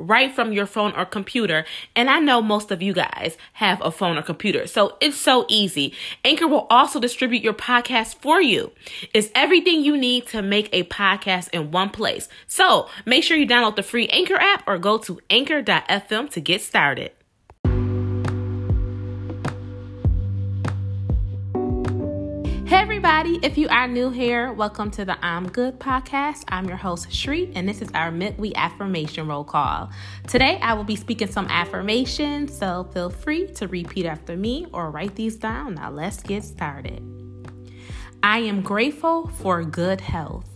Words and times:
right 0.00 0.32
from 0.32 0.52
your 0.52 0.66
phone 0.66 0.92
or 0.96 1.04
computer. 1.04 1.64
And 1.94 2.08
I 2.08 2.18
know 2.18 2.42
most 2.42 2.70
of 2.70 2.82
you 2.82 2.92
guys 2.92 3.36
have 3.54 3.80
a 3.82 3.90
phone 3.90 4.16
or 4.16 4.22
computer, 4.22 4.66
so 4.66 4.96
it's 5.00 5.16
so 5.16 5.46
easy. 5.48 5.94
Anchor 6.24 6.48
will 6.48 6.66
also 6.70 7.00
distribute 7.00 7.42
your 7.42 7.54
podcast 7.54 8.16
for 8.16 8.40
you. 8.40 8.72
It's 9.14 9.30
everything 9.34 9.82
you 9.82 9.96
need 9.96 10.26
to 10.28 10.42
make 10.42 10.68
a 10.72 10.84
podcast 10.84 11.50
in 11.50 11.70
one 11.70 11.90
place. 11.90 12.28
So 12.46 12.88
make 13.04 13.24
sure 13.24 13.36
you 13.36 13.46
download 13.46 13.76
the 13.76 13.82
free 13.82 14.08
Anchor 14.08 14.36
app 14.36 14.64
or 14.66 14.78
go 14.78 14.98
to 14.98 15.20
anchor.fm 15.30 16.30
to 16.30 16.40
get 16.40 16.62
started. 16.62 17.12
Hey 22.70 22.76
everybody, 22.76 23.40
if 23.42 23.58
you 23.58 23.66
are 23.68 23.88
new 23.88 24.10
here, 24.10 24.52
welcome 24.52 24.92
to 24.92 25.04
the 25.04 25.18
I'm 25.26 25.48
Good 25.48 25.80
podcast. 25.80 26.44
I'm 26.46 26.68
your 26.68 26.76
host 26.76 27.12
Shri 27.12 27.50
and 27.56 27.68
this 27.68 27.82
is 27.82 27.88
our 27.94 28.12
midweek 28.12 28.52
affirmation 28.54 29.26
roll 29.26 29.42
call. 29.42 29.90
Today 30.28 30.56
I 30.62 30.74
will 30.74 30.84
be 30.84 30.94
speaking 30.94 31.28
some 31.28 31.46
affirmations, 31.48 32.56
so 32.56 32.88
feel 32.94 33.10
free 33.10 33.48
to 33.54 33.66
repeat 33.66 34.06
after 34.06 34.36
me 34.36 34.66
or 34.72 34.92
write 34.92 35.16
these 35.16 35.34
down. 35.34 35.74
Now 35.74 35.90
let's 35.90 36.22
get 36.22 36.44
started. 36.44 37.02
I 38.22 38.38
am 38.38 38.62
grateful 38.62 39.26
for 39.26 39.64
good 39.64 40.00
health. 40.00 40.48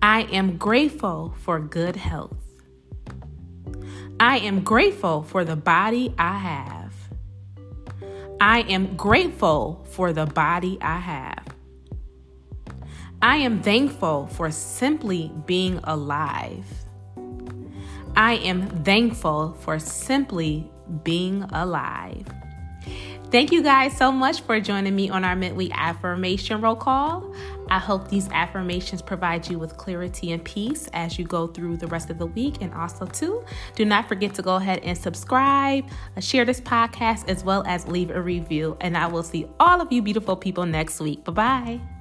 I 0.00 0.22
am 0.32 0.56
grateful 0.56 1.34
for 1.42 1.60
good 1.60 1.96
health. 1.96 2.38
I 4.18 4.38
am 4.38 4.62
grateful 4.62 5.22
for 5.22 5.44
the 5.44 5.56
body 5.56 6.14
I 6.16 6.38
have. 6.38 6.71
I 8.42 8.62
am 8.62 8.96
grateful 8.96 9.86
for 9.92 10.12
the 10.12 10.26
body 10.26 10.76
I 10.80 10.98
have. 10.98 11.46
I 13.22 13.36
am 13.36 13.62
thankful 13.62 14.26
for 14.26 14.50
simply 14.50 15.30
being 15.46 15.78
alive. 15.84 16.66
I 18.16 18.38
am 18.42 18.82
thankful 18.82 19.56
for 19.60 19.78
simply 19.78 20.68
being 21.04 21.44
alive. 21.52 22.26
Thank 23.32 23.50
you 23.50 23.62
guys 23.62 23.96
so 23.96 24.12
much 24.12 24.42
for 24.42 24.60
joining 24.60 24.94
me 24.94 25.08
on 25.08 25.24
our 25.24 25.34
midweek 25.34 25.72
affirmation 25.74 26.60
roll 26.60 26.76
call. 26.76 27.34
I 27.70 27.78
hope 27.78 28.08
these 28.08 28.28
affirmations 28.28 29.00
provide 29.00 29.48
you 29.48 29.58
with 29.58 29.78
clarity 29.78 30.32
and 30.32 30.44
peace 30.44 30.86
as 30.92 31.18
you 31.18 31.24
go 31.24 31.46
through 31.46 31.78
the 31.78 31.86
rest 31.86 32.10
of 32.10 32.18
the 32.18 32.26
week. 32.26 32.56
And 32.60 32.74
also, 32.74 33.06
too, 33.06 33.42
do 33.74 33.86
not 33.86 34.06
forget 34.06 34.34
to 34.34 34.42
go 34.42 34.56
ahead 34.56 34.80
and 34.84 34.98
subscribe, 34.98 35.88
uh, 36.14 36.20
share 36.20 36.44
this 36.44 36.60
podcast, 36.60 37.26
as 37.26 37.42
well 37.42 37.64
as 37.66 37.88
leave 37.88 38.10
a 38.10 38.20
review. 38.20 38.76
And 38.82 38.98
I 38.98 39.06
will 39.06 39.22
see 39.22 39.46
all 39.58 39.80
of 39.80 39.90
you 39.90 40.02
beautiful 40.02 40.36
people 40.36 40.66
next 40.66 41.00
week. 41.00 41.24
Bye 41.24 41.32
bye. 41.32 41.91